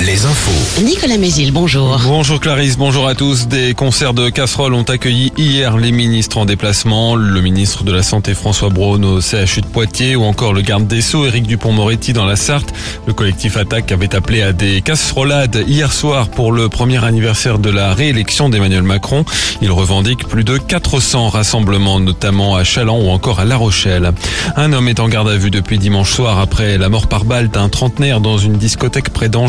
[0.00, 0.82] Les infos.
[0.84, 1.98] Nicolas Mézil, bonjour.
[2.04, 3.48] Bonjour Clarisse, bonjour à tous.
[3.48, 7.16] Des concerts de casseroles ont accueilli hier les ministres en déplacement.
[7.16, 10.86] Le ministre de la Santé François Braun au CHU de Poitiers ou encore le garde
[10.86, 12.72] des Sceaux Éric Dupont-Moretti dans la Sarthe.
[13.08, 17.70] Le collectif Attaque avait appelé à des casserolades hier soir pour le premier anniversaire de
[17.70, 19.24] la réélection d'Emmanuel Macron.
[19.60, 24.12] Il revendique plus de 400 rassemblements, notamment à Chaland ou encore à La Rochelle.
[24.54, 27.48] Un homme est en garde à vue depuis dimanche soir après la mort par balle
[27.48, 29.47] d'un trentenaire dans une discothèque près d'Angers.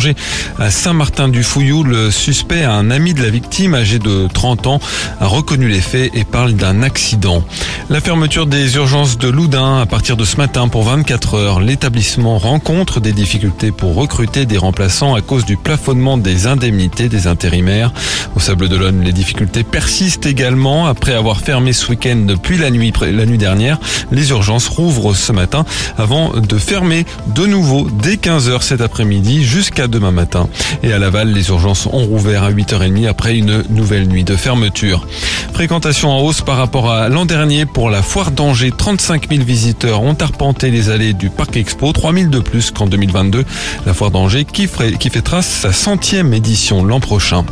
[0.59, 4.79] À Saint-Martin-du-Fouillou, le suspect, un ami de la victime, âgé de 30 ans,
[5.19, 7.43] a reconnu les faits et parle d'un accident.
[7.89, 11.59] La fermeture des urgences de Loudun à partir de ce matin pour 24 heures.
[11.59, 17.27] L'établissement rencontre des difficultés pour recruter des remplaçants à cause du plafonnement des indemnités des
[17.27, 17.91] intérimaires.
[18.35, 20.87] Au Sable d'Olonne, les difficultés persistent également.
[20.87, 23.79] Après avoir fermé ce week-end depuis la nuit, la nuit dernière,
[24.11, 25.65] les urgences rouvrent ce matin
[25.97, 27.05] avant de fermer
[27.35, 30.47] de nouveau dès 15h cet après-midi jusqu'à demain matin.
[30.83, 35.07] Et à Laval, les urgences ont rouvert à 8h30 après une nouvelle nuit de fermeture.
[35.53, 38.71] Fréquentation en hausse par rapport à l'an dernier pour la foire d'Angers.
[38.75, 42.85] 35 000 visiteurs ont arpenté les allées du Parc Expo, 3 000 de plus qu'en
[42.85, 43.43] 2022.
[43.85, 44.67] La foire d'Angers qui,
[44.99, 47.45] qui fêtera sa centième édition l'an prochain.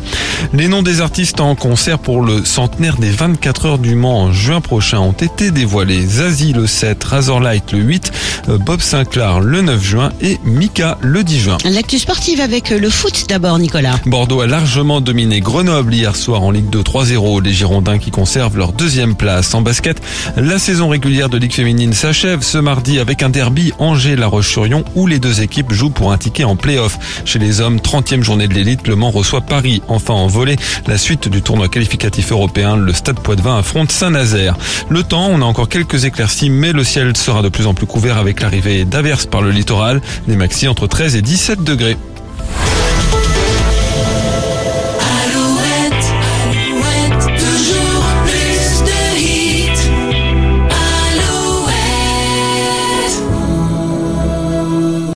[0.54, 4.32] Les noms des artistes en concert pour le centenaire des 24 heures du Mans en
[4.32, 6.06] juin prochain ont été dévoilés.
[6.06, 8.12] Zazie le 7, Razorlight le 8, euh,
[8.48, 11.58] Bob Sinclair le 9 juin et Mika le 10 juin.
[11.66, 14.00] L'actu sportive avec le foot d'abord, Nicolas.
[14.06, 17.44] Bordeaux a largement dominé Grenoble hier soir en Ligue 2 3-0.
[17.44, 19.54] Les Girondins qui conservent leur deuxième place.
[19.54, 20.02] En basket,
[20.38, 25.08] la saison régulière de Ligue féminine s'achève ce mardi avec un derby Angers-La Roche-sur-Yon où
[25.08, 26.98] les deux équipes jouent pour un ticket en play-off.
[27.26, 29.82] Chez les hommes, 30e journée de l'élite, Le Mans reçoit Paris.
[29.88, 30.56] Enfin en volée,
[30.88, 34.56] la suite du tournoi qualificatif européen, le Stade Poitvin affronte Saint-Nazaire.
[34.90, 37.88] Le temps, on a encore quelques éclaircies, mais le ciel sera de plus en plus
[37.88, 40.02] couvert avec l'arrivée d'averses par le littoral.
[40.28, 41.98] Les maxi entre 13 et 17 degrés.